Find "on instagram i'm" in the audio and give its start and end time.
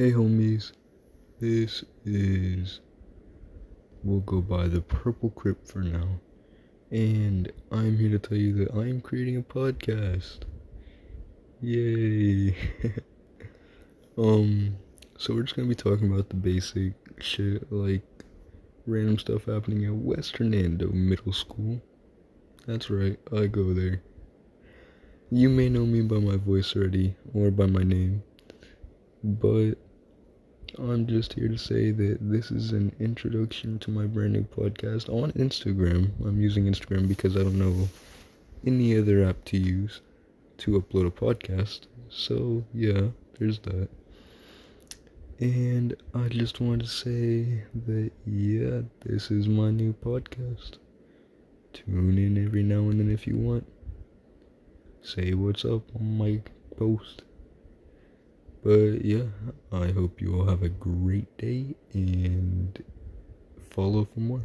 35.08-36.40